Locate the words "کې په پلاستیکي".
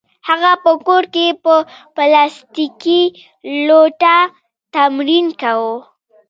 1.13-3.01